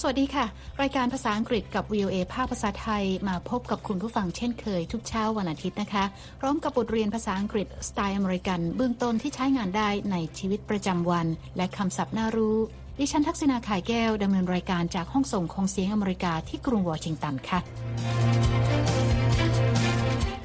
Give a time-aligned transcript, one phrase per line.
[0.00, 0.46] สวัสดีค่ะ
[0.82, 6.04] รายการภาษาอังกฤษกับ VOA ภาคภาษาไทยมาพบกับคุณผู้ฟังเช่นเคยทุกเช้าวันอาทิตย์นะคะ
[6.40, 12.56] พร้อมกับบทเรียนภาษาอังกฤษสไตล์อเมริกัน เบื้องต้นที่ใช้งานได้ในชีวิตประจำวัน และคำศัพท์น่ารู้
[12.98, 17.58] ดิฉันทักษณาขายแก้วดำเนินรายการจากห้องส่งของเสียงอเมริกาที่กรุงวอชิงตันค่ะ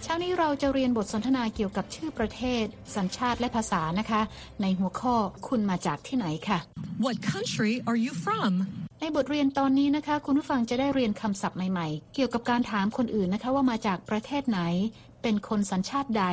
[0.03, 2.63] เช้านี้เราจะเรียนบทสนทนาเกี่ยวกับชื่อประเทศ
[2.95, 4.21] สัญชาติและภาษานะคะ
[4.61, 5.15] ในหัวข้อ
[5.47, 6.59] คุณมาจากที่ไหนค่ะ
[7.05, 8.53] What country are you from?
[9.01, 14.59] ในบทเรียนตอนนี้นะคะ คุณผู้ฟังจะได้เรียนคำศัพท์ใหม่ๆ เกี่ยวกับการถามคนอื่นนะคะ ว่ามาจากประเทศไหน
[15.21, 16.25] เป็นคนสัญชาติใด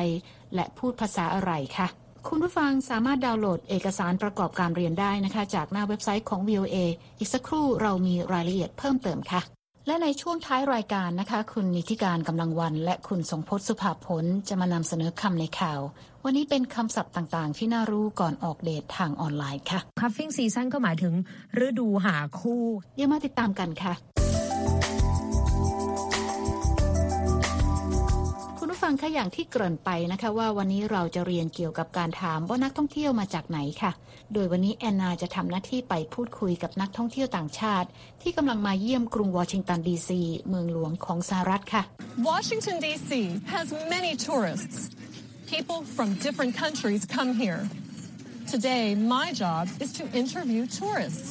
[0.55, 1.87] และพูดภาษาอะไรค่ะ
[2.27, 6.75] คุณผู้ฟังสามารถดาวน์โหลดเอกสารประกอบการเรียนได้นะคะ จากหน้าเว็บไซต์ของ VOA
[7.19, 9.41] อีกสักครู่เรามีรายละเอียดเพิ่มเติมค่ะ
[9.87, 15.81] และในช่วงท้ายรายการนะคะ คุณนิติการกำลังวัน และคุณสงพจน์สุภาผลจะมานำเสนอคำในข่าว
[16.23, 21.13] วันนี้เป็นคำศัพท์ต่างๆ ที่น่ารู้ก่อนออกเดททางออนไลน์ค่ะ Cuffing season ก็หมายถึง
[21.65, 22.63] ฤดูหาคู่
[22.95, 23.93] เดี๋ยวมาติดตามกันค่ะ
[28.87, 33.91] ฟังคะอย่างที่เกริ่นไปนะคะ ว่าวันนี้เราจะเรียนเกี่ยวกับการถามว่านักท่องเที่ยวมาจากไหนค่ะ
[34.33, 37.87] โดยวันนี้แอนนาจะทำหน้าที่ไปพูดคุยกับนักท่องเที่ยวต่างชาติ
[38.21, 41.83] ที่กำลังมาเยี่ยมกรุงวอชิงตันดีซีเมืองหลวงของสหรัฐค่ะ
[42.29, 43.11] Washington, D.C.
[43.55, 44.77] has many tourists.
[45.53, 47.61] People from different countries come here.
[48.53, 51.29] Today, my job is to interview tourists.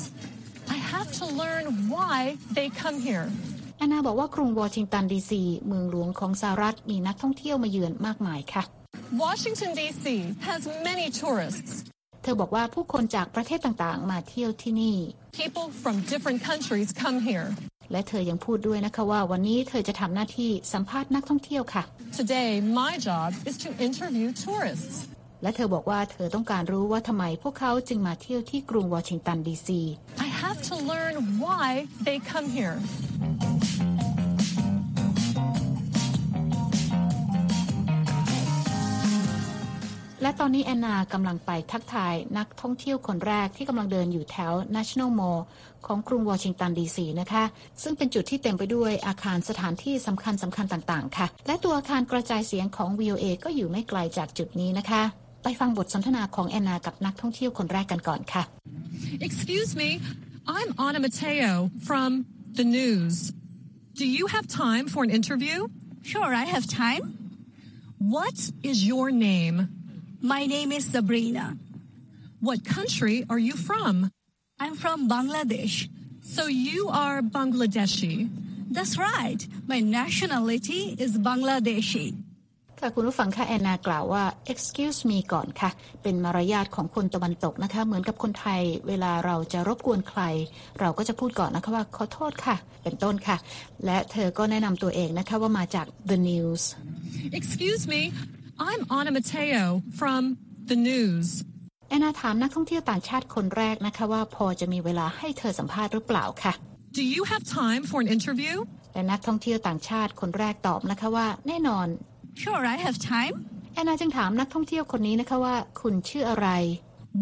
[0.74, 2.16] I have to learn why
[2.56, 3.26] they come here.
[3.78, 8.62] แอนนาบอกว่ากรุงวอชิงตันดีซีเมืองหลวงของสหรัฐมีนักท่องเที่ยวมาเยือนมากมายค่ะ
[9.24, 10.04] Washington, D.C.
[10.48, 11.72] has many tourists.
[12.22, 14.96] เธอบอกว่าผู้คนจากประเทศต่างๆ มาเที่ยวที่นี่
[15.42, 17.48] People from different countries come here.
[17.92, 21.82] และเธอยังพูดด้วยนะคะว่าวันนี้เธอจะทำหน้าที่สัมภาษณ์นักท่องเที่ยวค่ะ
[22.20, 24.96] Today, my job is to interview tourists.
[25.42, 29.80] และเธอบอกว่าเธอต้องการรู้ว่าทำไมพวกเขาจึงมาเที่ยวที่กรุงวอชิงตันดีซี
[30.26, 31.66] I have to learn why
[32.06, 32.76] they come here.
[40.22, 45.40] และตอนนี้แอนนากำลังไปทักทายนักท่องเที่ยวคนแรกที่กำลังเดินอยู่แถว National Mall
[45.86, 47.44] ของกรุงวอชิงตันดีซีนะคะ
[47.82, 55.02] ซึ่งเป็นจุดที่เต็มไปด้วยอาคารสถานที่สำคัญสำคัญต่างๆ ค่ะ และตัวอาคารกระจายเสียงของ VOA ก็อยู่ไม่ไกลจากจุดนี้นะคะ
[55.42, 58.42] ไปฟังบทสนทนาของแอนนากับนักท่องเที่ยวคนแรกกันก่อนค่ะ
[59.28, 59.90] Excuse me,
[60.56, 61.50] I'm Anna Mateo
[61.88, 62.10] from
[62.58, 63.14] the news.
[64.00, 65.58] Do you have time for an interview?
[66.10, 67.02] Sure, I have time.
[68.16, 68.38] What
[68.70, 69.75] is your name?
[70.34, 71.56] My name is Sabrina.
[72.40, 74.10] What country are you from?
[74.58, 75.88] I'm from Bangladesh.
[76.20, 78.28] So you are Bangladeshi.
[78.76, 79.40] That's right.
[79.68, 82.06] My nationality is Bangladeshi.
[82.80, 85.70] ค่ะคุณผู้ฟังค่ะแอนนากล่าวว่า excuse me ก่อนค่ะ
[86.02, 90.22] เป็นมารยาทของคนตะวันตกนะคะ เหมือนกับคนไทย เวลาเราจะรบกวนใคร
[90.80, 93.36] เราก็จะพูดก่อนนะคะว่าขอโทษค่ะ เป็นต้นค่ะ
[93.84, 96.62] และเธอก็แนะนำตัวเองนะคะว่ามาจาก the news
[97.40, 98.00] Excuse me,
[98.58, 100.22] I'm Anna Mateo from
[100.70, 101.26] the news.
[101.88, 106.52] แอนนาถามนักท่องเที่ยวต่างชาติคนแรกนะคะว่าพอจะมีเวลาให้เธอสัมภาษณ์หรือเปล่าค่ะ
[106.98, 108.56] Do you have time for an interview?
[108.94, 111.86] และนักท่องเที่ยวต่างชาติคนแรกตอบนะคะว่า แน่นอน
[112.42, 113.34] Sure, I have time.
[113.74, 116.48] แอนนาจึงถามนักท่องเที่ยวคนนี้นะคะว่า คุณชื่ออะไร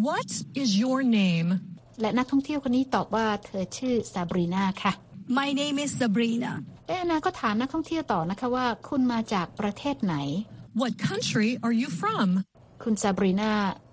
[0.07, 0.31] What
[0.63, 1.49] is your name?
[2.01, 4.93] และนักท่องเที่ยวคนนี้ตอบว่าเธอชื่อซาบรีนาค่ะ
[5.39, 6.53] My name is Sabrina.
[6.87, 10.17] และแอนนาก็ถามนักท่องเที่ยวต่อนะคะว่า คุณมาจากประเทศไหน
[10.75, 12.45] What country are you from?
[12.85, 13.53] คุณซาบรีนา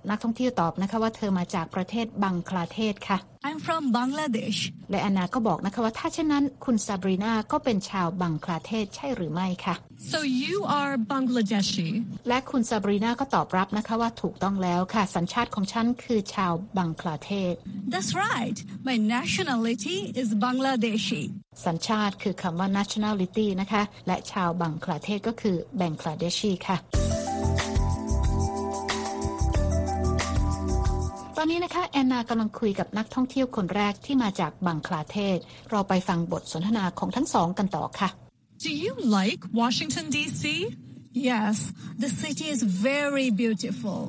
[0.09, 3.17] นักท่องเที่ยวตอบนะคะว่าเธอมาจากประเทศบังคลาเทศค่ะ
[3.49, 4.59] I'm from Bangladesh.
[4.91, 9.75] และแอนนาก็บอกนะคะว่าถ้าเช่นนั้นคุณซาบรีนาก็เป็นชาวบังคลาเทศใช่หรือไม่ค่ะ
[10.13, 11.87] So you are Bangladeshi.
[12.27, 17.53] และคุณซาบรีนาก็ตอบรับนะคะว่าถูกต้องแล้วค่ะ สัญชาติของฉันคือชาวบังคลาเทศ
[17.93, 18.57] That's right.
[18.89, 21.21] My nationality is Bangladeshi.
[21.65, 26.77] สัญชาติคือคำว่า nationality นะคะ และชาวบังคลาเทศก็คือบังคลาเดชีค่ะ
[31.41, 35.37] อนนี้นะคะแอนนากำลังคุยกับนักท่องเที่ยวคนแรกที่มาจากบังคลาเทศ
[35.69, 38.09] เราไปฟังบทสนทนาของทั้งสองกันต่อค่ะ
[38.65, 40.43] Do you like Washington, D.C.?
[41.31, 41.55] Yes,
[42.03, 42.61] the city is
[42.91, 43.99] very beautiful.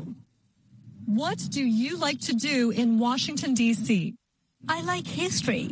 [1.20, 3.88] What do you like to do in Washington, D.C.?
[4.76, 5.67] I like history.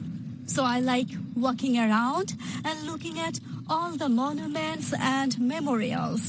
[0.55, 1.11] So I like
[1.47, 2.29] walking around
[2.67, 3.37] and looking at
[3.73, 6.23] all the monuments and memorials.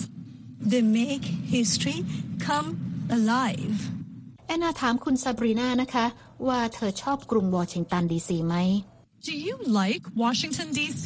[0.71, 1.25] They make
[1.55, 1.99] history
[2.47, 2.69] come
[3.17, 3.77] alive.
[4.51, 6.05] แอนนาถามคุณซาบรีนานะคะ
[6.47, 8.55] ว่าเธอชอบกรุงวอชิงตันดีซีไหม
[9.27, 11.05] Do you like Washington, D.C.?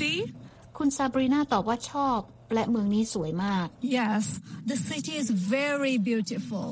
[0.78, 2.20] คุณซาบรีนาตอบว่าชอบ
[2.54, 4.24] และเมืองนี้สวยมาก Yes,
[4.72, 6.70] the city is very beautiful.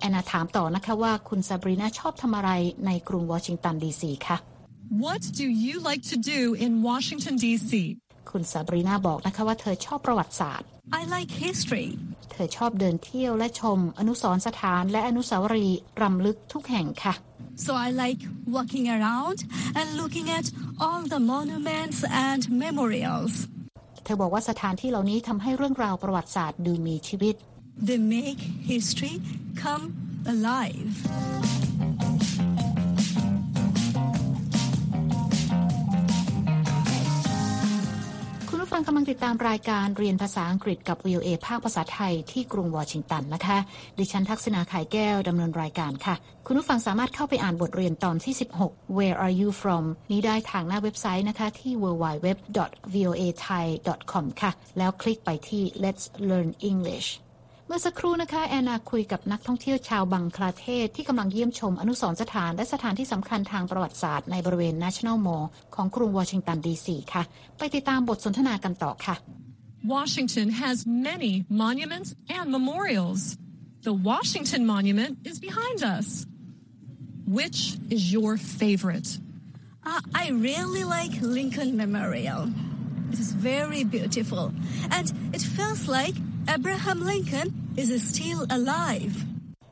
[0.00, 2.50] แอนนาถามต่อนะคะว่าคุณซาบรีนาชอบทำอะไร
[2.86, 4.36] ในกรุงวอชิงตันดีซีคะ
[5.04, 7.72] What do you like to do in Washington, D.C.?
[8.30, 10.66] คุณซาบรีนาบอกนะคะว่าเธอชอบประวัติศาสตร์
[11.00, 11.88] I like history.
[12.30, 17.14] เธอชอบเดินเที่ยวและชม อนุสรณ์สถานและอนุสาวรีย์รำลึกทุกแห่งค่ะ
[17.66, 18.20] So I like
[18.56, 19.38] walking around
[19.78, 20.46] and looking at
[20.82, 23.34] all the monuments and memorials.
[24.04, 27.34] เธอบอกว่าสถานที่เหล่านี้ทำให้เรื่องราวประวัติศาสตร์ดูมีชีวิต
[27.88, 28.40] They make
[28.72, 29.14] history
[29.62, 29.84] come
[30.34, 30.92] alive.
[38.78, 43.58] ฟังกำลังติดตามรายการเรียนภาษาอังกฤษกับ VOA ภาคภาษาไทยที่กรุงวอชิงตันนะคะ
[43.98, 46.14] ดิฉันทักษณาขายแก้วดำเนินรายการค่ะ
[46.46, 48.34] คุณผู้ฟังสามารถเข้าไปอ่านบทเรียนตอนที่
[48.64, 57.08] 16 Where are you from นี้ได้ทางหน้าเว็บไซต์นะคะที่ www.voathai.com ค่ะ แล้วคลิกไปที่ Let's Learn English
[57.68, 67.22] เมื่อสักครู่นะคะแอนนาคุยกับนักท่องเที่ยวชาวบังคลาเทศที่กำลังเยี่ยมชมอนุสรณ์สถานและสถานที่สำคัญทางประวัติศาสตร์ในบริเวณ National Mall ของกรุงวอชิงตันดีซีค่ะ
[67.58, 69.14] ไปติดตามบทสนทนากันต่อค่ะ
[69.94, 70.76] Washington has
[71.08, 71.32] many
[71.64, 73.20] monuments and memorials.
[73.88, 76.06] The Washington Monument is behind us.
[77.38, 77.60] Which
[77.94, 78.32] is your
[78.62, 79.08] favorite?
[79.90, 82.42] Uh, I really like Lincoln Memorial.
[83.12, 84.44] It is very beautiful,
[84.96, 86.16] and it feels like
[86.48, 89.14] Abraham Lincoln is still alive.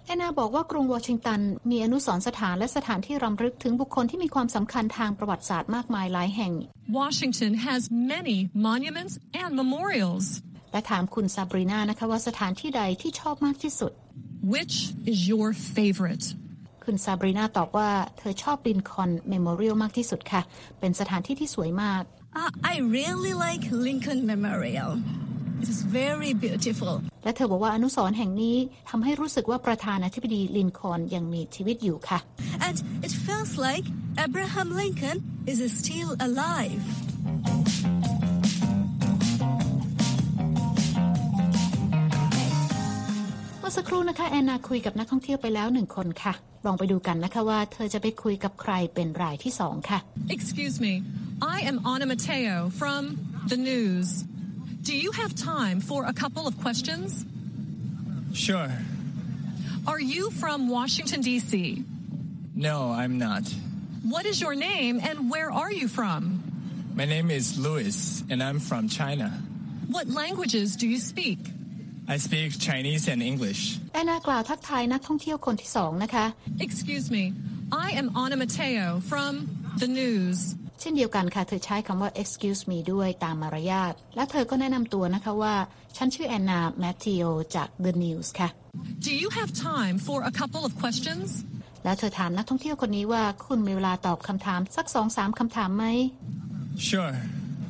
[0.07, 1.41] แอนนาบอกว่ากรุงวอชิงตัน
[1.71, 6.53] มีอนุสรณ์สถานและสถานที่รำลึกถึงบุคคลที่มีความสำคัญทางประวัติศาสตร์มากมายหลายแห่ง
[7.01, 7.81] Washington has
[8.15, 8.37] many
[8.69, 10.25] monuments and memorials.
[10.73, 13.93] และถามคุณซาบรีนานะคะว่าสถานที่ใดที่ชอบมากที่สุด
[14.55, 14.77] Which
[15.13, 16.25] is your favorite?
[16.85, 20.43] คุณซาบรีนาตอบว่าเธอชอบ Lincoln Memorial มากที่สุดค่ะ
[20.81, 22.03] เป็นสถานที่ที่สวยมาก
[22.43, 24.91] Uh, I really like Lincoln Memorial.
[25.63, 26.95] It is very beautiful.
[27.25, 28.57] และเธอบอกว่าอนุสรณ์แห่งนี้
[28.91, 32.19] ทำให้รู้สึกว่าประธานาธิบดีลินคอล์นยังมีชีวิตอยู่ค่ะ
[32.67, 33.87] And it feels like
[34.27, 35.19] Abraham Lincoln
[35.53, 36.83] is still alive.
[43.61, 46.35] เมื่อสักครู่นะคะแอนนาคุยกับนักท่องเที่ยวไปแล้วหนึ่งคนค่ะ
[46.67, 49.99] ลองไปดูกันนะคะว่าเธอจะไปคุยกับใครเป็นรายที่สองค่ะ
[50.37, 50.93] Excuse me,
[51.55, 53.03] I am Anna Mateo from
[53.53, 54.09] the news.
[54.84, 57.26] Do you have time for a couple of questions?
[58.34, 58.72] Sure.
[59.88, 61.84] Are you from Washington, D.C.?
[62.56, 63.44] No, I'm not.
[64.04, 66.44] What is your name and where are you from?
[66.96, 69.30] My name is Louis, and I'm from China.
[69.90, 71.40] What languages do you speak?
[72.08, 73.62] I speak Chinese and English.
[73.94, 76.26] แอนนากล่าวทักทายนักท่องเที่ยวคนที่สองนะคะ
[76.66, 77.24] Excuse me,
[77.86, 79.32] I am Anna Mateo from
[79.82, 80.38] the news.
[80.81, 85.55] เช่นเดียวกันค่ะ เธอใช้คำว่า excuse me ด้วยตามมารยาท และเธอก็แนะนำตัวนะคะว่า
[85.97, 87.23] ฉันชื่อแอนนาแมทธิโอ
[87.55, 88.49] จาก The News ค่ะ
[89.07, 91.29] Do you have time for a couple of questions?
[91.85, 95.85] แล้วเธอถามนักท่องเที่ยวคนนี้ว่าคุณมีเวลาตอบคำถามสักสองสามคำถามไหม
[96.89, 97.13] Sure.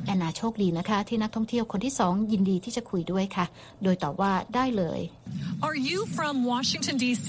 [0.05, 3.45] แอนนาโชคดีนะคะ ที่นักท่องเที่ยวคนที่สองยินดีที่จะคุยด้วยค่ะ
[3.83, 4.99] โดยตอบว่าได้เลย
[5.67, 7.27] Are you from Washington, D.C.?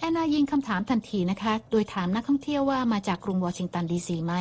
[0.00, 4.34] แอนนายิงคำถามทันทีนะคะ โดยถามนักท่องเที่ยวว่ามาจากกรุงวอชิงตันดีซีไหม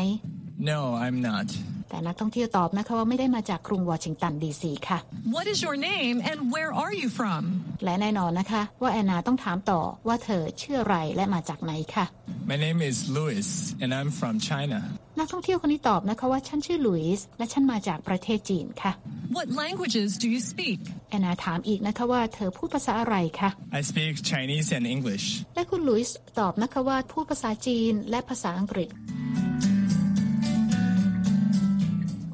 [0.59, 1.47] No, I'm not.
[1.89, 4.99] แต่นักท่องเที่ยวตอบนะคะว่าไม่ได้มาจากกรุงวอชิงตันดีซีค่ะ
[5.35, 7.43] What is your name and where are you from?
[7.83, 12.05] และแน่นอนนะคะว่าแอนนาต้องถามต่อว่าเธอชื่ออะไรและมาจากไหนค่ะ
[12.51, 13.47] My name is Louis,
[13.81, 14.79] and I'm from China.
[15.19, 18.91] นักท่องเที่ยวคนนี้ตอบนะคะว่าฉันชื่อหลุยส์และฉันมาจากประเทศจีนค่ะ
[19.37, 20.79] What languages do you speak?
[21.09, 25.25] แอนนาถามอีกนะคะว่าเธอพูดภาษาอะไรคะ I speak Chinese and English.
[25.55, 28.89] และคุณหลุยส์ตอบนะคะว่าพูดภาษาจีนและภาษาอังกฤษ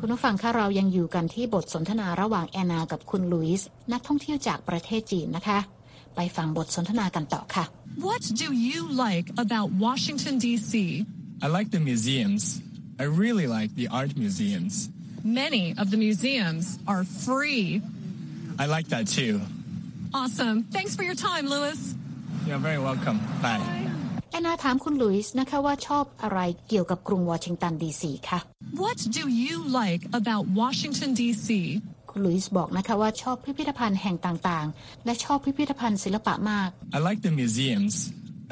[0.05, 5.60] คุณผู้ฟังคะเรายังอยู่กันที่บทสนทนาระหว่างแอนนากับคุณหลุยส์นักท่องเที่ยวจากประเทศจีนนะคะ
[6.15, 7.65] ไปฟังบทสนทนากันต่อค่ะ
[8.07, 10.74] What do you like about Washington, D.C.?
[11.45, 12.43] I like the museums.
[13.03, 14.74] I really like the art museums.
[15.43, 17.65] Many of the museums are free.
[18.63, 19.36] I like that too.
[20.19, 20.57] Awesome.
[20.75, 21.79] Thanks for your time, Louis.
[22.48, 23.17] You're very welcome.
[23.45, 23.92] Bye.
[24.33, 28.39] แอนนาถามคุณหลุยส์นะคะว่าชอบอะไรเกี่ยวกับกรุงวอชิงตันดีซีคะ
[28.83, 31.47] What do you like about Washington, D.C.?
[32.09, 37.93] คุณหลุยส์บอกนะคะว่าชอบพิพิธภัณฑ์แห่งต่างๆ และชอบพิพิธภัณฑ์ศิลปะมาก I like the museums.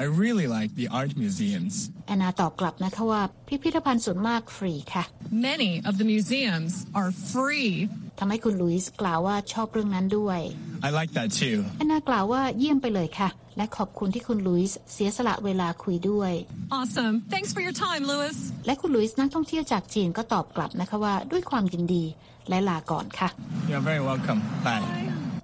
[0.02, 1.74] I really like the art museums.
[2.06, 5.04] แอนนาตอบกลับนะคะว่าพิพิธภัณฑ์ส่วนมากฟรีค่ะ
[5.50, 7.70] Many of the museums are free.
[8.18, 10.40] ทำให้คุณหลุยส์กล่าวว่าชอบเรื่องนั้นด้วย
[10.86, 11.58] I like that too.
[11.78, 16.32] แอนนากล่าวว่าเยี่ยมไปเลยค่ะ และขอบคุณที่คุณหลุยส์เสียสละเวลาคุยด้วย
[16.78, 17.14] Awesome.
[17.34, 18.36] Thanks for your time, Louis.
[18.66, 22.04] และคุณหลุยส์นักท่องเที่ยวจากจีนก็ตอบกลับนะคะว่าด้วยความยินดี
[22.48, 23.28] และลาก่อนค่ะ
[23.70, 24.38] You're very welcome.
[24.66, 24.86] Bye.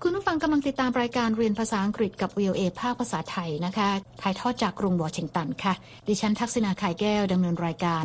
[0.02, 3.88] คุณผู้ฟังกำลังติดตามรายการเรียนภาษาอังกฤษกับ VOA ภาคภาษาไทยนะคะ
[4.22, 5.74] ถ่ายทอดจากกรุงวอชิงตันค่ะ
[6.08, 8.04] ดิฉันทักษณาขายแก้วดำเนินรายการ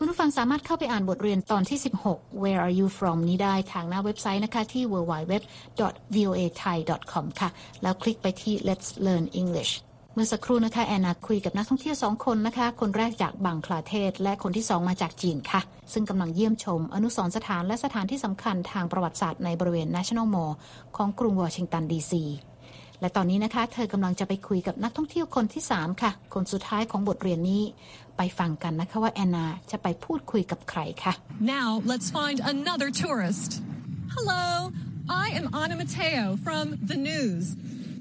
[0.00, 1.78] คุณผู้ฟังสามารถเข้าไปอ่านบทเรียนตอนที่
[2.08, 7.48] 16 Where are you from นี้ได้ทางหน้าเว็บไซต์นะคะที่ www.voathai.com ค่ะ
[7.82, 9.72] แล้วคลิกไปที่ Let's Learn English
[10.14, 15.60] เมื่อสักครู่นะคะแอนนาคุยกับนักท่องเที่ยวสองคนนะคะ คนแรกจากบังคลาเทศ และคนที่สองมาจากจีนค่ะ
[15.92, 20.54] ซึ่งกำลังเยี่ยมชม อนุสรณ์สถานและสถานที่สำคัญทางประวัติศาสตร์ในบริเวณ National Mall
[20.96, 22.24] ของกรุงวอชิงตันดีซี
[23.00, 27.62] และตอนนี้นะคะ เธอกำลังจะไปคุยกับนักท่องเที่ยวคนที่ 3 ค่ะ คนสุดท้ายของบทเรียนนี้
[28.16, 31.12] ไปฟังกันนะคะว่าแอนนาจะไปพูดคุยกับใครค่ะ
[31.56, 33.50] Now let's find another tourist.
[34.16, 34.46] Hello,
[35.24, 37.44] I am Ana Mateo from The News.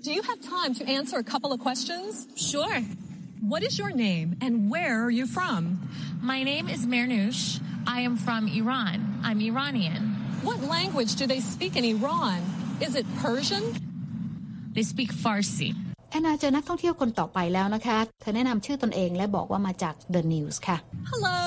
[0.06, 2.10] Do you have time to answer a couple of questions?
[2.52, 2.78] Sure.
[3.52, 5.62] What is your name and where are you from?
[6.32, 7.42] My name is Mernoush.
[7.86, 8.98] I am from Iran.
[9.28, 10.02] I'm Iranian.
[10.50, 12.40] What language do they speak in Iran?
[12.88, 13.66] Is it Persian?
[14.78, 15.70] They speak Farsi.
[16.12, 20.78] แอนนาเจอนักท่องเที่ยวคนต่อไปแล้วนะคะ เธอแนะนำชื่อตนเองและบอกว่ามาจาก The News ค่ะ
[21.12, 21.40] Hello,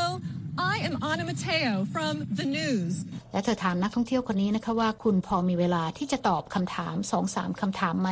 [0.59, 2.95] I am Ana Mateo from The News.
[3.33, 8.11] และเธอถามนักท่องเที่ยวคนนี้นะคะว่าคุณพอมีเวลาที่จะตอบคำถามสองสามคำถามไหม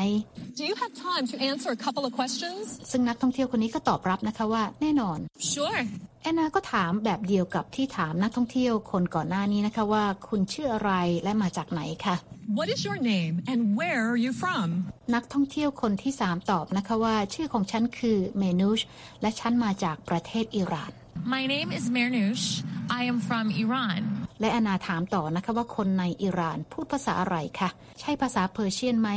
[0.60, 2.64] Do you have time to answer a couple of questions?
[2.90, 5.18] ซึ่งนักท่องเที่ยวคนนี้ก็ตอบรับนะคะว่าแน่นอน
[5.52, 5.78] Sure.
[6.22, 10.92] แอนนาก็ถามแบบเดียวกับที่ถามนักท่องเที่ยวคนก่อนหน้านี้นะคะว่าคุณชื่ออะไร
[11.24, 12.16] และมาจากไหนค่ะ
[12.58, 14.66] What is your name and where are you from?
[15.14, 18.80] นักท่องเที่ยวคนที่สามตอบนะคะว่า ชื่อของฉันคือเมนูช
[19.22, 20.92] และฉันมาจากประเทศอิหร่าน
[21.24, 22.62] My name is Mernoush.
[22.90, 24.00] I am from Iran.
[24.40, 27.68] และแอนนาถามต่อนะคะว่าคนในอิหร่านพูดภาษาอะไรคะ
[28.00, 29.10] ใช่ภาษาเพอร์เชียนไหม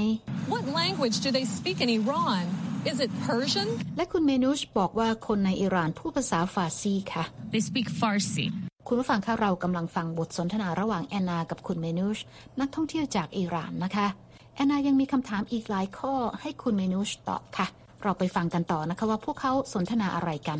[0.53, 2.43] What language do they speak in Iran?
[2.91, 3.70] Is it Persian?
[3.98, 8.46] และคุณเมนูชบอกว่าคนในอิหร่านพูดภาษาฟาร์ซีค่ะ They speak Farsi.
[8.88, 12.17] คุณผู้ฟังคะเรากำลังฟังบทสนทนาระหว่างแอนนากับคุณเมนูช
[12.60, 14.08] นักท่องเที่ยวจากอิหร่านนะคะ
[14.55, 17.67] แอนนายังมีคำถามอีกหลายข้อให้คุณเมนูชตอบค่ะ
[18.02, 20.59] เราไปฟังกันต่อนะคะว่าพวกเขาสนทนาอะไรกัน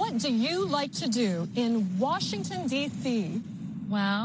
[0.00, 1.30] What do you like to do
[1.64, 1.70] in
[2.06, 3.04] Washington, D.C.?
[3.96, 4.24] Well,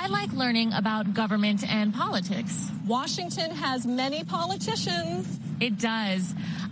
[0.00, 2.54] I like learning about government and politics.
[2.86, 5.20] Washington has many politicians.
[5.68, 6.22] It does.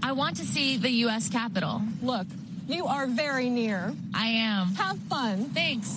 [0.08, 1.24] I want to see the U.S.
[1.30, 1.76] Capitol.
[2.02, 2.26] Look,
[2.68, 3.94] you are very near.
[4.14, 4.62] I am.
[4.84, 5.36] Have fun.
[5.60, 5.88] Thanks.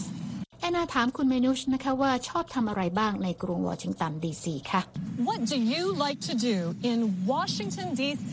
[0.63, 4.83] แอนนาถามคุณเมนูชนะคะว่าชอบทำอะไรบ้างในกรุงวอชิงตันดีซีค่ะ
[5.29, 6.57] What do you like to do
[6.91, 6.99] in
[7.33, 8.33] Washington, D.C.?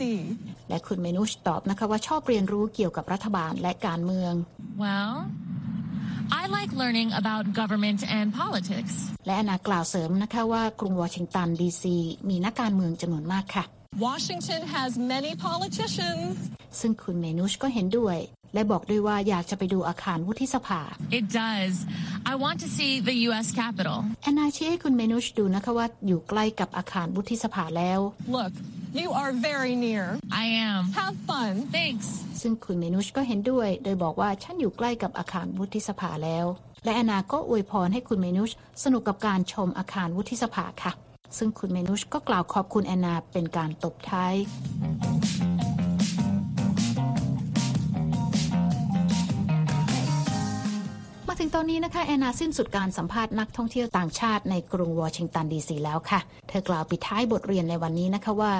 [0.68, 4.32] และคุณเมนูชตอบนะคะว่าชอบเรียนรู้เกี่ยวกับรัฐบาลและการเมือง
[4.84, 5.14] Well,
[6.40, 8.94] I like learning about government and politics.
[9.26, 11.96] และแอนนากล่าวเสริมนะคะว่ากรุงวอชิงตันดีซี
[12.28, 13.64] มีนักการเมืองจำนวนมากค่ะ
[13.98, 16.34] Washington has many politicians.
[16.80, 18.18] ซึ่งคุณเมนูชก็เห็นด้วย
[18.54, 20.80] และบอกด้วยว่าอยากจะไปดูอาคารวุฒิสภา
[21.18, 21.74] It does.
[22.32, 23.48] I want to see the U.S.
[23.60, 23.98] Capitol.
[24.22, 28.00] แอนนาชี้ให้คุณเมนูชดูนะคะว่าอยู่ใกล้กับอาคารวุฒิสภาแล้ว
[28.36, 28.52] Look,
[29.02, 30.04] you are very near.
[30.44, 30.80] I am.
[31.00, 31.52] Have fun.
[31.78, 32.06] Thanks.
[32.40, 36.46] ซึ่งคุณเมนูชก็เห็นด้วย โดยบอกว่าฉันอยู่ใกล้กับอาคารวุฒิสภาแล้ว
[36.84, 38.50] และแอนนาก็อวยพรให้คุณเมนูช
[38.84, 40.92] สนุกกับการชมอาคารวุฒิสภาค่ะ
[41.38, 44.34] ซึ่งคุณเมนูชก็กล่าวขอบคุณแอนนาเป็นการตบท้าย
[51.28, 58.54] มาถึงตอนนี้นะคะแอนนาสิ้นสุดการสัมภาษณ์นักท่องเที่ยวต่างชาติในกรุงวอชิงตันดีซีแล้วค่ะ เธอกล่าวปิดท้ายบทเรียนในวันนี้นะคะว่า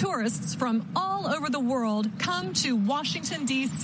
[0.00, 3.82] Tourists from all over the world come to Washington, D.C.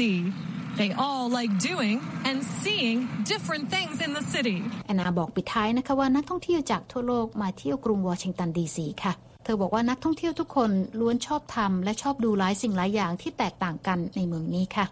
[0.78, 1.96] They all like doing
[2.28, 2.98] and seeing
[3.32, 4.58] different things in the city.
[4.86, 9.12] แอนนาบอกปิดท้ายนะคะว่านักท่องเที่ยวจากทั่วโลกมาเที่ยวกรุงวอชิงตันดีซีค่ะ
[9.44, 10.70] เธอบอกว่านักท่องเที่ยวทุกคน
[11.00, 14.86] ล้วนชอบทำและชอบดูหลายสิ่งหลายอย่างที่แตกต่างกันในเมืองนี้ค่ะ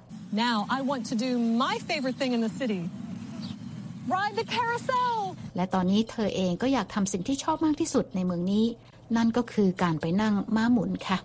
[0.45, 1.31] Now I want to do
[1.65, 2.83] my favorite thing in the city.
[4.15, 5.15] Ride the carousel.
[5.57, 8.65] และตอนนี้เธอเองก็อยากทำสิ่งที่ชอบมากที่สุดในเมืองนี้
[9.17, 11.19] นั่นก็คือการไปนั่งม้าหมุนค่ะ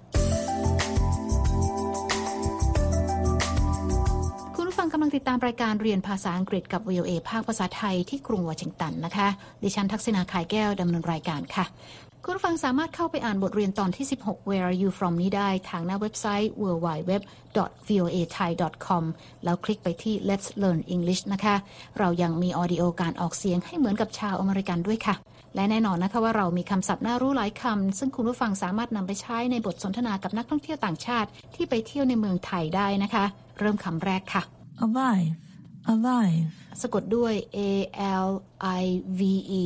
[4.92, 9.28] กำลังติดตามรายการเรียนภาษาอังกฤษกับ VOA ภาคภาษาไทยที่กรุงวอชิงตันนะคะ
[9.64, 11.66] ดิฉันทักษณาขายแก้วดำเนินรายการค่ะ
[12.26, 19.04] คุณผู้ฟังสามารถเข้าไปอ่านบทเรียนตอนที่ 16 Where are you from นี้ได้ทางหน้าเว็บไซต์ www.voathai.com
[19.44, 21.56] แล้วคลิกไปที่ Let's Learn English นะคะ
[22.00, 25.16] เรายังมี audio การออกเสียงให้เหมือนกับชาวอเมริกันด้วยค่ะ
[25.56, 33.24] และแน่นอนนะคะว่าเรามีคำศัพท์น่ารู้หลายคำ ซึ่งคุณผู้ฟังสามารถนำไปใช้ในบทสนทนากับนักท่องเที่ยวต่างชาติ ที่ไปเที่ยวในเมืองไทยได้นะคะ
[33.60, 35.37] เริ่มคำแรกค่ะ Alive,
[35.95, 36.51] alive.
[36.83, 37.61] สะกดด้วย A
[38.27, 38.31] L
[38.81, 38.83] I
[39.19, 39.21] V
[39.63, 39.65] E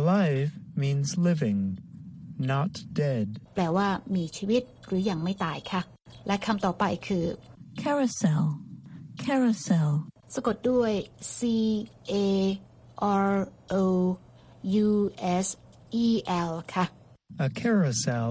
[0.00, 0.50] Alive
[0.82, 1.60] means living,
[2.52, 3.26] not dead.
[3.54, 5.80] แปลว่ามีชีวิตหรือยังไม่ตายค่ะ
[6.26, 7.24] และคำต่อไปคือ
[7.82, 8.42] Carousel,
[9.24, 9.90] carousel.
[10.34, 10.92] สะกดด้วย
[11.36, 11.38] C
[12.12, 12.14] A
[13.32, 13.34] R
[13.82, 13.84] O
[14.86, 14.90] U
[15.44, 15.46] S
[16.04, 16.06] E
[16.50, 16.84] L ค่ะ
[17.46, 18.30] A carousel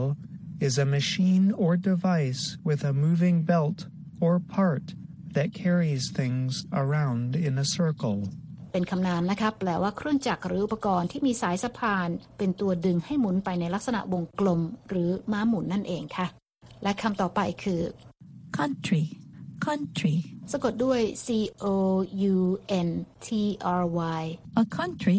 [0.67, 3.79] is a machine or device with a moving belt
[4.25, 4.85] or part
[5.36, 8.18] that carries things around in a circle.
[8.72, 12.08] เป็นคำนามนะคะแปลว่าเครื่องจักรหรืออุปกรณ์ที่มีสายสะพาน
[12.38, 16.26] เป็นตัวดึงให้หมุนไปในลักษณะวงกลม หรือม้าหมุนนั่นเองค่ะ
[16.82, 17.80] และคำต่อไปคือ
[18.58, 19.02] country,
[19.66, 20.16] country.
[20.52, 21.28] สะกดด้วย c
[21.64, 21.66] o
[22.34, 22.36] u
[22.86, 22.88] n
[23.26, 23.28] t
[23.80, 23.84] r
[24.18, 24.22] y
[24.62, 25.18] A country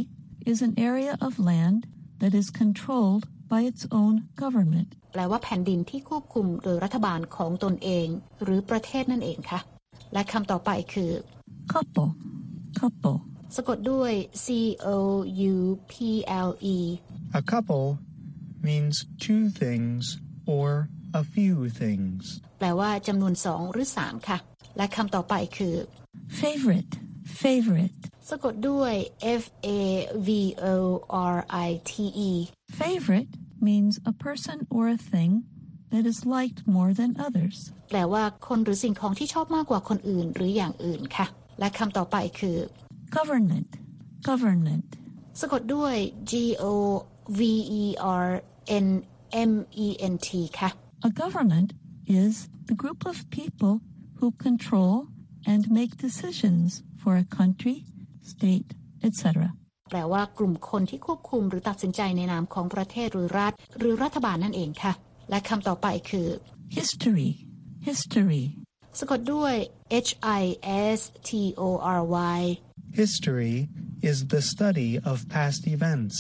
[0.51, 1.79] is an area of land
[2.21, 4.89] that is controlled by its own government.
[5.13, 8.07] แปลว่าแผ่นดินที่ควบคุมโดยรัฐบาลของตนเอง
[8.43, 9.59] หรือประเทศนั่นเองค่ะ
[10.13, 11.11] และคำต่อไปคือ
[11.73, 12.09] couple,
[12.79, 13.17] couple.
[13.55, 14.13] สะกดด้วย
[14.45, 14.47] c
[14.85, 14.87] o
[15.53, 15.55] u
[15.91, 15.93] p
[16.47, 16.77] l e
[17.39, 17.87] A couple
[18.67, 20.03] means two things
[20.55, 20.69] or
[21.21, 22.21] a few things.
[22.59, 24.37] แปลว่าจำนวนสองหรือสามค่ะ
[24.77, 25.75] และคำต่อไปคือ
[26.41, 26.93] favorite,
[27.41, 28.01] favorite.
[28.29, 28.93] สะกดด้วย
[29.41, 29.69] f a
[30.27, 30.29] v
[30.65, 30.75] o
[31.35, 31.37] r
[31.67, 31.93] i t
[32.29, 32.31] e
[32.81, 33.31] Favorite
[33.67, 35.31] means a person or a thing
[35.92, 37.56] that is liked more than others.
[37.90, 41.26] แปลว่าคนหรือสิ่งของที่ชอบมากกว่าคนอื่นหรืออย่างอื่นค่ะ
[41.58, 42.56] และคำต่อไปคือ
[43.18, 43.70] Government,
[44.30, 44.88] government.
[45.40, 45.94] สะกดด้วย
[46.30, 46.64] g o
[47.38, 47.40] v
[47.82, 47.84] e
[48.24, 48.28] r
[48.86, 48.88] n
[49.50, 49.52] m
[49.86, 50.28] e n t
[50.58, 50.70] ค่ะ
[51.08, 51.68] A government
[52.22, 52.32] is
[52.68, 53.74] the group of people
[54.18, 54.94] who control
[55.52, 56.68] and make decisions
[57.02, 57.76] for a country,
[58.32, 58.68] state,
[59.06, 59.22] etc.
[59.90, 64.92] แปลว่ากลุ่มคนที่ควบคุมหรือตัดสินใจในนามของประเทศหรือรัฐ หรือรัฐบาลนั่นเองค่ะ
[65.29, 66.27] และคำต่อไปคือ
[66.77, 67.29] History,
[67.89, 68.43] history.
[68.99, 69.55] สะกดด้วย
[70.07, 70.11] h
[70.41, 70.43] i
[70.97, 70.99] s
[71.29, 71.63] t o
[71.99, 72.01] r
[72.37, 72.41] y
[73.01, 73.55] History
[74.09, 76.15] is the study of past events.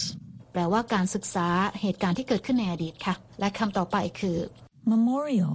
[0.53, 1.47] แปลว่าการศึกษา
[1.81, 4.37] เหตุการณ์ที่เกิดขึ้นในอดีตค่ะ และคำต่อไปคือ
[4.93, 5.53] Memorial,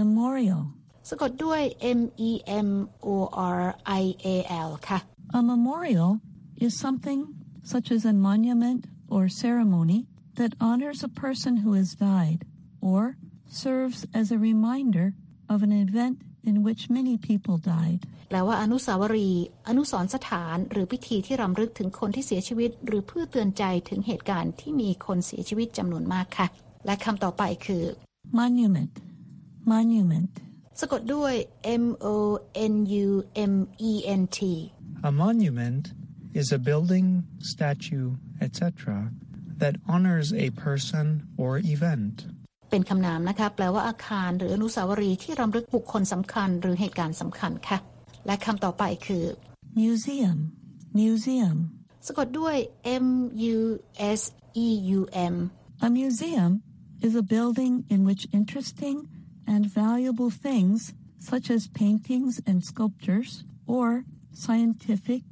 [0.00, 0.62] memorial.
[1.10, 1.62] สะกดด้วย
[1.98, 2.32] m e
[2.66, 2.70] m
[3.06, 3.08] o
[3.58, 3.62] r
[4.02, 4.28] i a
[4.68, 4.98] l ค่ะ
[5.38, 6.10] A memorial
[6.66, 7.20] is something
[7.72, 8.80] such as a monument
[9.14, 9.98] or ceremony
[10.38, 12.40] that honors a person who has died
[12.83, 13.01] or
[13.61, 15.07] serves as a reminder
[15.53, 16.15] of an event
[16.49, 18.01] in which many people died.
[18.29, 26.47] แปลว่าอนุสาวรีย์อนุสรณ์สถาน หรือพิธีที่รำลึกถึงคนที่เสียชีวิต หรือเพื่อเตือนใจถึงเหตุการณ์ที่มีคนเสียชีวิตจำนวนมากค่ะ
[26.85, 27.83] และคำต่อไปคือ
[28.41, 28.93] Monument,
[29.73, 30.31] monument.
[30.79, 31.33] สะกดด้วย
[31.83, 32.07] m o
[32.73, 33.07] n u
[33.51, 33.53] m
[33.91, 34.39] e n t
[35.09, 35.83] A monument
[36.41, 37.07] is a building,
[37.53, 38.09] statue,
[38.45, 38.61] etc.,
[39.61, 41.05] that honors a person
[41.41, 42.15] or event.
[42.74, 47.78] เป็นคำนามนะคะแปลว่าอาคารหรืออนุสาวรีย์ที่รำลึกบุคคลสำคัญ หรือเหตุการณ์สำคัญค่ะ
[48.26, 49.24] และคำต่อไปคือ
[49.80, 50.38] Museum,
[51.00, 51.56] museum.
[52.06, 52.56] สะกดด้วย
[53.04, 53.06] m
[53.54, 53.58] u
[54.18, 54.22] s
[54.66, 55.00] e u
[55.32, 55.34] m
[55.86, 56.50] A museum
[57.06, 58.96] is a building in which interesting
[59.52, 60.78] and valuable things,
[61.30, 63.30] such as paintings and sculptures,
[63.76, 63.86] or
[64.44, 65.22] scientific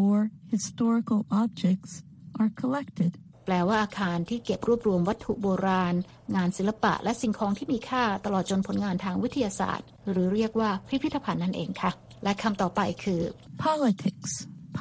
[0.00, 0.14] or
[0.54, 1.92] historical objects,
[2.40, 3.12] are collected.
[3.50, 5.94] แปลว่าอาคารที่เก็บรวบรวมวัตถุโบราณ
[6.36, 11.90] งานศิลปะและสิ่งของที่มีค่าตลอดจนผลงานทางวิทยาศาสตร์ หรือเรียกว่าพิพิธภัณฑ์นั่นเองค่ะ
[12.24, 13.20] และคำต่อไปคือ
[13.66, 14.32] Politics,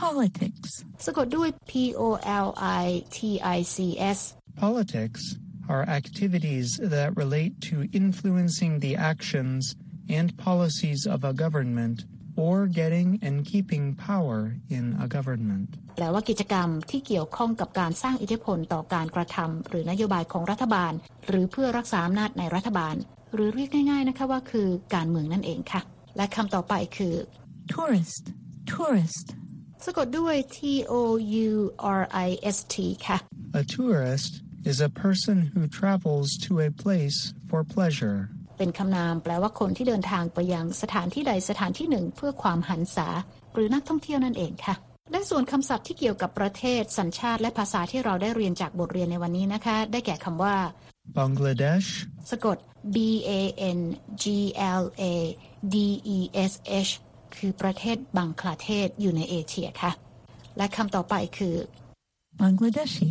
[0.03, 0.69] politics.
[1.05, 2.01] สะกดด้วย p o
[2.45, 2.47] l
[2.81, 2.85] i
[3.17, 3.19] t
[3.55, 3.77] i c
[4.17, 4.19] s
[4.65, 5.21] Politics
[5.73, 9.61] are activities that relate to influencing the actions
[10.17, 11.97] and policies of a government
[12.45, 14.39] or getting and keeping power
[14.77, 15.67] in a government.
[15.95, 20.93] แปลว่ากิจกรรมที่เกี่ยวข้องกับการสร้างอิทธิพลต่อการกระทำหรือนโยบายของรัฐบาล
[21.27, 22.95] หรือเพื่อรักษาอำนาจในรัฐบาล
[23.33, 25.81] หรือเรียกง่ายๆนะคะว่าคือการเมืองนั่นเองค่ะ
[26.17, 27.15] และคำต่อไปคือ
[27.75, 28.23] Tourist,
[28.73, 29.27] tourist.
[29.85, 30.59] สะกดด้วย t
[30.91, 30.93] o
[31.47, 31.49] u
[31.99, 32.75] r i s t
[33.07, 33.17] ค่ะ
[33.61, 34.31] A tourist
[34.71, 38.19] is a person who travels to a place for pleasure.
[38.59, 43.07] เป็นคำนามแปลว่าคนที่เดินทางไปยังสถานที่ใดสถานที่หนึ่ง เพื่อความหันษา
[43.53, 44.75] หรือนักท่องเที่ยวนั่นเองค่ะ
[45.11, 50.55] และส่วนคำศัพท์ที่เกี่ยวกับประเทศ สัญชาติและภาษาที่เราได้เรียนจากบทเรียนในวันนี้นะคะ ได้แก่คำว่า
[51.17, 51.87] Bangladesh,
[52.31, 52.57] สะกด
[52.95, 52.97] B
[53.29, 53.31] A
[53.77, 53.79] N
[54.23, 54.25] G
[54.81, 55.03] L A
[55.73, 55.75] D
[56.15, 56.19] E
[56.51, 56.53] S
[56.87, 56.91] H
[57.35, 59.91] คือประเทศบังคลาเทศอยู่ในเอเชียค่ะ
[60.57, 61.55] และคำต่อไปคือ
[62.41, 63.09] Bangladeshi,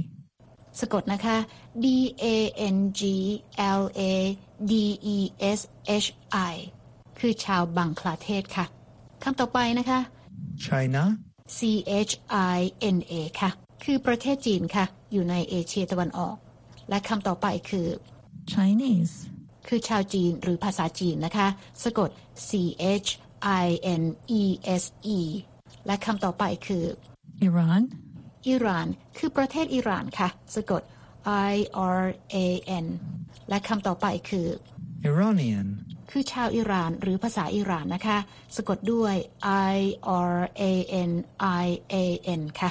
[0.81, 1.37] สะกดนะคะ
[1.83, 1.85] B
[2.23, 2.25] A
[2.75, 3.03] N G
[3.81, 4.03] L A
[4.71, 4.73] D
[5.15, 5.19] E
[5.59, 5.61] S
[6.05, 6.09] H
[6.53, 6.55] I
[7.19, 8.65] คือชาวบังคลาเทศค่ะ
[9.23, 10.01] คำต่อไปนะคะ
[10.65, 11.05] China,
[11.57, 11.59] C
[12.09, 12.13] H
[12.57, 12.59] I
[12.97, 13.51] N A ค่ะ
[13.85, 16.37] คือประเทศจีนค่ะ อยู่ในเอเชียตะวันออก
[16.89, 17.89] และคำต่อไปคือ
[18.53, 19.15] Chinese,
[19.69, 21.49] คือชาวจีนหรือภาษาจีนนะคะ
[21.83, 22.11] สะกด
[22.49, 22.51] C
[23.05, 23.09] H
[23.65, 23.67] I
[24.01, 24.05] N
[24.41, 24.43] E
[24.83, 24.85] S
[25.17, 25.19] E
[25.87, 26.85] และคำต่อไปคือ
[27.47, 27.83] Iran,
[28.49, 28.87] อิหร่าน
[29.19, 30.83] คือประเทศอิหร่านค่ะ สะกด
[31.53, 31.55] I
[32.01, 32.03] R
[32.35, 32.37] A
[32.85, 32.87] N
[33.49, 34.47] และคำต่อไปคือ
[35.11, 35.67] Iranian,
[36.11, 38.19] คือชาวอิหร่านหรือภาษาอิหร่านนะคะ
[38.57, 39.15] สะกดด้วย
[39.75, 39.79] I
[40.33, 40.63] R A
[41.11, 41.13] N
[41.63, 41.95] I A
[42.41, 42.71] N ค่ะ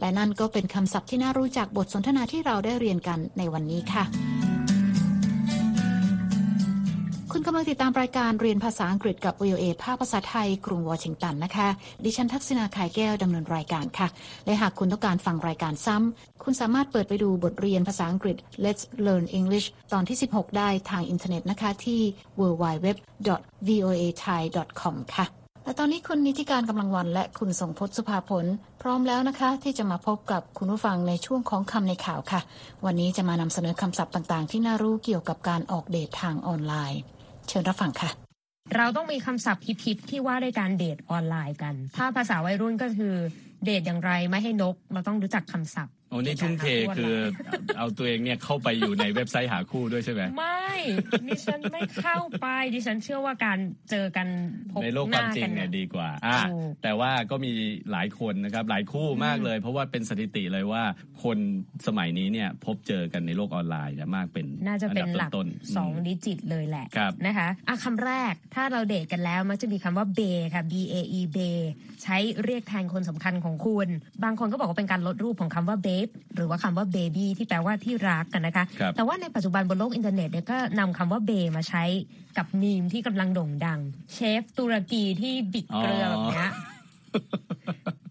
[0.00, 4.04] และนั่นก็เป็นคำศัพท์ที่น่ารู้จักบทสนทนาที่เราได้เรียนกันในวันนี้ค่ะ
[7.50, 11.68] กำลังติดตามรายการเรียนภาษาอังกฤษกับ VOA ภาคภาษาไทย กรุงวอชิงตันนะคะ
[12.04, 14.08] ดิฉันทักษณาขายแก้วดำเนินรายการค่ะ
[14.46, 22.00] และหากคุณต้องการฟังรายการซ้ำ คุณสามารถเปิดไปดูบทเรียนภาษาอังกฤษ Let's Learn English ตอนที่ 16 ได้ทางอินเทอร์เน็ตนะคะที่
[22.40, 25.26] www.voathai.com ค่ะ
[25.64, 28.46] และตอนนี้คุณนิติการกำลังวันและคุณสงพจน์สุภาผล
[28.82, 32.40] พร้อมแล้วนะคะ ที่จะมาพบกับคุณผู้ฟังในช่วงของคำในข่าวค่ะ
[32.84, 37.02] วันนี้จะมานำเสนอคำศัพท์ต่างๆ ที่น่ารู้เกี่ยวกับการออกเดททางออนไลน์
[37.48, 38.10] เชิญรับฟังค่ะ
[38.76, 43.14] เราต้องมีคำศัพท์ฮิตๆที่ว่าด้วยการเดทออนไลน์กัน ถ้าภาษาวัยรุ่นก็คือ
[43.64, 46.66] เดทอย่างไรไม่ให้นก เราต้องรู้จักคำศัพท์ โอ้นี่ทุ่มเท
[46.96, 47.14] คือ
[47.78, 50.68] เอาตัวเองเนี่ยเข้าไปอยู่ในเว็บไซต์หาคู่ด้วยใช่ไหมไม่
[51.28, 53.58] ดิฉันไม่เข้าไปดิฉันเชื่อว่าการ
[53.90, 54.26] เจอกัน
[54.72, 57.52] พบในโลกหความน้าจริกังนเนี่ยเนี่ยดีกว่าอะถูกแต่ว่าก็มี
[57.92, 60.82] หลายคนนะครับ หลายคู่มากเลย เพราะว่าเป็นสถิติเลยว่า
[61.22, 61.38] คน
[61.86, 70.20] สมัยนี้เนี่ยพบเจอกันในโลกออนไลน์เนี่ยมากเป็นน่าจะเป็นอันดับหลักต้นๆสอง digit เลยแหละครับนะคะอะคำแรกถ้าเราเดทกันแล้วมักจะมีคำว่า bae
[70.54, 71.38] ค่ะ B A E bae
[72.02, 73.88] ใช้เรียกแทนคนสำคัญของคุณ
[74.24, 81.84] บางคนก็บอกว่าเป็นการลดรูปของคำว่าเบ e หรือว่าคำว่า baby ที่แปลว่าที่รักกันนะคะครับแต่ว่าในปัจจุบันบนโลกอินเทอร์เน็ตเนี่ยก็นำคำว่า bae มาใช้
[82.36, 83.80] กับมีมที่กำลังโด่งดัง
[84.12, 86.48] เชฟตุรกีที่บิดเกลือแบบเนี้ย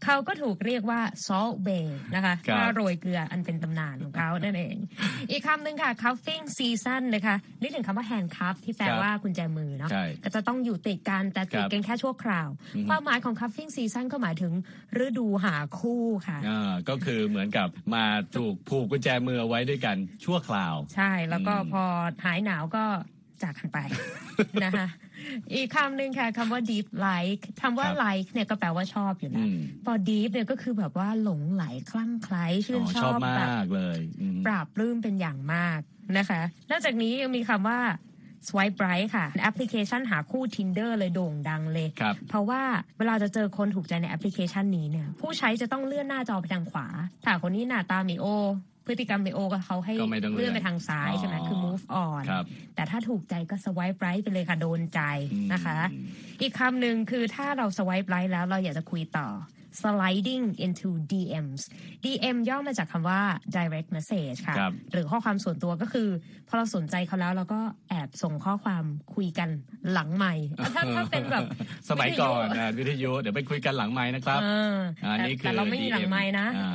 [0.04, 4.76] เขาก็ถูกเรียกว่า salt bay นะคะครับถ้าโรยเกลืออันเป็นตำนานของเขานั่นเอง
[5.32, 14.54] อีกคำหนึ่งค่ะ cuffing season นะคะนึกถึงคำว่า handcuff ที่แปลว่ากุญแจมือเนาะใช่ก็จะต้องอยู่ติดกันแต่ติดครับกันแค่ชั่วคราวอือฮึความหมายของ cuffing season ก็หมายถึง
[15.06, 18.06] ฤดูหาคู่ค่ะอ่าก็คือเหมือนกับมา
[18.38, 21.84] ถูกผูกกุญแจมือเอาไว้ด้วยกันชั่วคราว ใช่แล้วก็อืมพอ
[22.26, 22.86] หายหนาวก็
[23.44, 23.80] จากกันไป
[24.64, 24.88] นะคะ
[25.54, 35.80] อีกคำหนึ่งค่ะคำว่า deep like คำว่า like เนี่ยก็แปลว่าชอบอยู่อืแล้วมพอ deep เนี่ยก็คือแบบว่าหลงไหลคลั่งไคล้ชื่อ๋นอชชออบบแบบมากเลยอืมปราบปลื้มเป็นอย่างมาก
[36.18, 37.80] นะคะนอกจากนี้ยังมีคำว่า
[38.48, 42.62] swipe right ค่ะแอปพลิเคชันหาคู่ Tinder เลยโด่งดังเลยครับเพราะว่า
[42.98, 46.88] เวลาจะเจอคนถูกใจในแอปพลิเคชันนี้เนี่ย ผู้ใช้จะต้องเลื่อนหน้าจอไปทางขวา
[47.26, 48.26] ถ้าคนนี้หน้าตาไม่โอ
[48.88, 52.46] พฤติกรรมไม่โอก็เขาให้ก็ไม่ต้องเลื่เลื่ออนนไปทางซ้ายใช่ไหมอ๋อคือ move on ครับ
[52.76, 55.02] แต่ถ้าถูกใจก็ swipe right ไปเลยค่ะ โดนใจ
[55.54, 56.06] นะคะอืม
[56.42, 59.28] อีกคำหนึ่งคือถ้าเรา swipe right แล้วเราอยากจะคุยต่อ
[59.80, 61.62] sliding into DMs
[62.04, 63.22] DM ย่อมาจากคำว่า
[63.56, 66.10] direct message ค่ะครับหรือข้อความส่วนตัวก็คือ
[66.48, 67.60] พอเราสนใจเขาแล้วเราก็
[67.90, 68.84] แอบส่งข้อความ
[69.16, 69.50] คุยกัน
[69.92, 70.34] หลังใหม่
[70.76, 71.44] ถ้าถ้าเป็นแบบ
[71.90, 76.74] สมัยก่อนวิทยุนะวิทยุเดี๋ยวไปคุยกันหลังไม้นะครับเอออันแต่นี้คือแต่เราไม่มีหลัง DM ไม้นะอ่า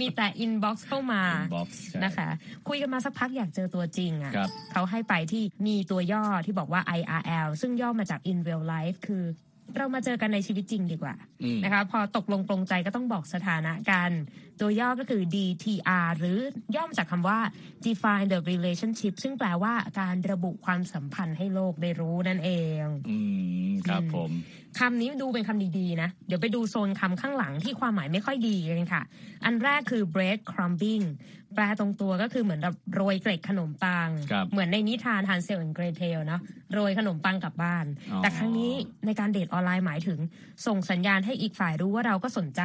[0.00, 2.28] มีแต่ inbox เข้ามา inbox ใช่นะคะ
[2.68, 9.24] คุยกันมาสักพักอยากเจอตัวจริงอะครับเขาให้ไปที่มีตัวย่อที่บอกว่า IRL ซึ่งย่อมาจาก in real life คือ
[9.76, 14.10] เรามาเจอกันในชีวิตจริงดีกว่าอืมนะคะ พอตกลงปรงใจก็ต้องบอกสถานะกัน
[14.62, 16.38] ตัวย่อก็คือ DTR หรือ
[16.76, 17.38] ย่อมาจากคำว่า
[17.86, 22.50] define the relationship ซึ่งแปลว่าการระบุความสัมพันธ์ให้โลกได้รู้นั่นเอ
[22.82, 23.16] ง อื
[23.68, 24.30] ม ครับผม
[24.78, 29.02] คำนี้ดูเป็นคำดีๆนะ เดี๋ยวไปดูโซนคำข้างหลังที่ความหมายไม่ค่อยดีกันค่ะ
[29.44, 31.04] อันแรกคือ bread crumbing
[31.54, 36.40] แปลตรงตัวก็คือเหมือนแบบโรยเกล็ดขนมปังครับเหมือนในนิทานฮันเซลและเกรเทลเนาะ
[36.72, 38.72] โรยขนมปังกลับบ้านอ๋อแต่ครั้งนี้
[39.06, 40.18] ในการเดทออนไลน์หมายถึง
[40.66, 42.62] ส่งสัญญาณให้อีกฝ่ายรู้ว่าเราก็สนใจ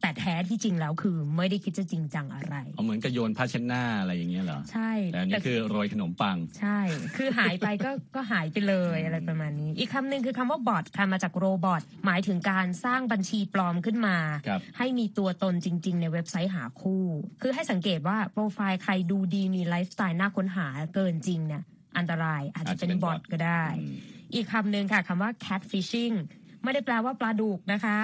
[0.00, 6.78] แต่แท้ที่จริงแล้วคือไม่ได้คิดจะจริงจังอะไรเอาเหมือนกับโยนผ้าเช็ดหน้าอะไรอย่างเงี้ยเหรอ ใช่แต่อันนี้คือโรยขนมปัง ใช่
[7.16, 14.16] คือหายไปก็ก็หายไปเลยอะไรประมาณนี้ อีกคำหนึ่งคือคำว่า bot ค่ะมาจาก robot หมายถึงการสร้างบัญชีปลอมขึ้นมา
[14.48, 17.04] ครับให้มีตัวตนจริง ๆ ในเว็บไซต์หาคู่
[17.42, 21.62] คือให้สังเกตว่าโปรไฟล์ใครดูดีมีไลฟ์สไตล์น่าค้นหาเกินจริงเนี่ย
[21.98, 23.96] อันตรายอาจจะเป็น bot ก็ได้อืม
[24.34, 26.16] อีกคำหนึ่งค่ะคำว่า catfishing
[26.62, 27.98] ไม่ได้แปลว่าปลาดุกนะคะ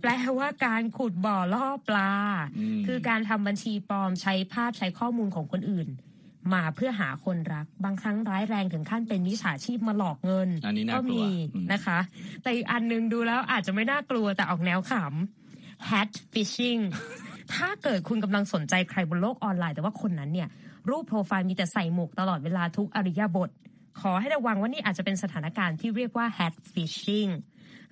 [0.00, 2.12] แปลว่าการขุดบ่อล่อปลา
[2.58, 5.88] อืมคือการทำบัญชีปลอมใช้ภาพใช้ข้อมูลของคนอื่น
[6.52, 11.98] มาเพื่อหาคนรัก บางครั้งร้ายแรงถึงขั้นเป็นมิจฉาชีพมาหลอกเงินอันนี้น่ากลัวก็มีอืมนะคะ
[12.42, 16.82] แต่อีกอันหนึงดูแล้วอาจจะไม่น่ากลัวแต่ออกแนวขำ hat fishing
[17.54, 20.48] ถ้าเกิดคุณกำลังสนใจใครบนโลกออนไลน์แต่ว่าคนนั้นเนี่ย
[20.90, 23.50] รูปโปรไฟล์มีแต่ใส่หมวกตลอดเวลาทุกอริยบท
[24.00, 27.30] ขอให้ระวังว่านี่อาจจะเป็นสถานการณ์ที่เรียกว่า hat fishing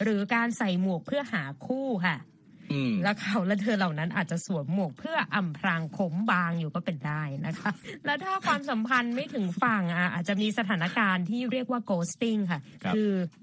[0.03, 2.17] หรือการใส่หมวกเพื่อหาคู่ค่ะ
[2.73, 7.71] อืมแล้วเขาและเธอเหล่านั้นอาจจะสวมหมวกเพื่ออำพรางผมบางอยู่ก็เป็นได้นะคะ
[8.05, 12.99] แล้วถ้าความสัมพันธ์ไม่ถึงฝั่งอะอาจจะมีสถานการณ์ที่เรียกว่า ghosting ค่ะครับอ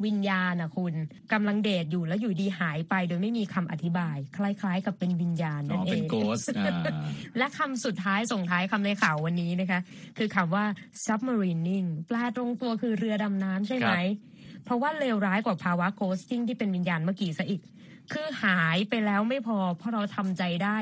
[0.05, 0.93] วิญญาณนะคุณ
[1.33, 6.77] กำลังเดทอยู่แล้วอยู่ดีหายไปโดยไม่มีคำอธิบาย คล้าย ๆ กับเป็นวิญญาณอ๋นั่อนเอเป็นงโกสอ่า
[7.37, 9.79] และคำสุดท้ายส่งท้ายคำในข่าววันนี้นะคะ
[10.17, 10.65] คือคำว่า
[11.05, 14.32] submarining แปลตรงตัวคือเรือดำน้ำใช่ไหมครับ
[14.63, 17.61] เพราะว่าเลวร้ายกว่าภาวะโกสติ้งที่เป็นวิญญาณเมื่อกี้ซะอีก
[18.11, 20.77] คือหายไปแล้วไม่พอเพราะเราทำใจได้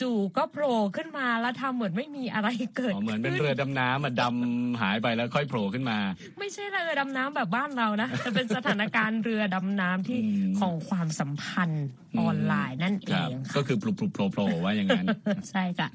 [0.00, 5.98] จู่ๆก็โผล่ขึ้นมาแล้วทำเหมือนไม่มีอะไรเกิดอ๋อเหมือนเป็นขึ้เรือดำน้ำมาดำหายไปแล้วค่อยโผล่ขึ้นมา
[6.38, 11.86] ไม่ใช่เรือดำน้ำแบบบ้านเรานะแต่เป็นสถานการณ์เรือดำน้ำที่อืมของความสัมพันธ์
[12.20, 15.06] ออนไลน์นั่นเอครับงก็คือปลุกปลุกโผล่โผล่ว่าอย่างนั้น
[15.50, 15.88] ใช่ค่ะ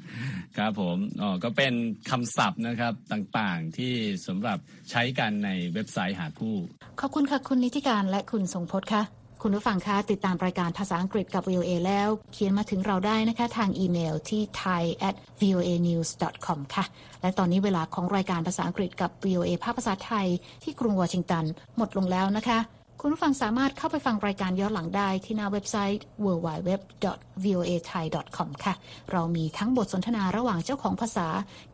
[0.58, 1.74] ครับผมอ๋อก็เป็น
[2.10, 3.94] คำศัพท์นะครับต่างๆที่
[4.28, 4.58] สำหรับ
[4.92, 6.56] ใช้กันในเว็บไซต์หาคู่
[7.00, 9.04] ขอบคุณค่ะคุณนิติการและคุณทรงพจน์ค่ะ
[9.48, 16.10] คุณผู้ฟังคะติดตามรายการภาษาอังกฤษกับ VOA แล้ว เขียนมาถึงเราได้นะคะทางอีเมลที่ thai at voa news
[16.46, 16.86] com ค่ะ
[17.22, 20.28] และตอนนี้เวลาของรายการภาษาอังกฤษกับ VOA ภาคภาษาไทย
[20.64, 21.46] ที่กรุงวอชิงตัน
[21.78, 22.60] หมดลงแล้วนะคะ
[23.02, 28.74] คุณผู้ฟังสามารถเข้าไปฟังรายการย้อนหลังได้ที่หน้าเว็บไซต์ www.voathai.com ค่ะ
[29.12, 31.28] เรามีทั้งบทสนทนาระหว่างเจ้าของภาษา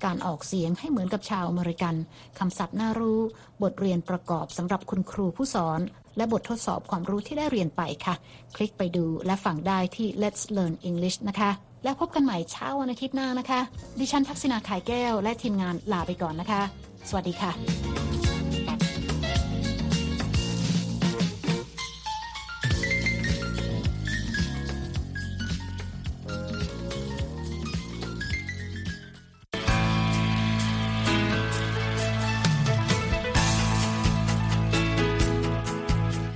[0.05, 1.95] การออกเสียงให้เหมือนกับชาวอเมริกัน
[2.39, 3.19] คำศัพท์น่ารู้
[3.63, 5.79] บทเรียนประกอบสำหรับคุณครูผู้สอน
[6.17, 8.15] และบททดสอบความรู้ที่ได้เรียนไปค่ะ
[8.55, 11.51] คลิกไปดูและฟังได้ที่ Let's Learn English นะคะ
[11.83, 13.59] แล้วพบกันใหม่เช้าวันอาทิตย์หน้านะคะ
[13.99, 16.61] ดิฉันทักษณาขายแก้ว และทีมงานลาไปก่อนนะคะ
[17.09, 17.51] สวัสดีค่ะ